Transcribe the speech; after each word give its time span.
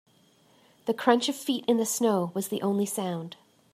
The 0.87 0.95
crunch 0.95 1.29
of 1.29 1.35
feet 1.35 1.63
in 1.67 1.77
the 1.77 1.85
snow 1.85 2.31
was 2.33 2.47
the 2.47 2.63
only 2.63 2.87
sound. 2.87 3.37